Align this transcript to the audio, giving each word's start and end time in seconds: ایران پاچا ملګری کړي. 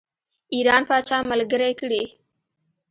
ایران 0.55 0.81
پاچا 0.89 1.17
ملګری 1.31 1.71
کړي. 1.79 2.03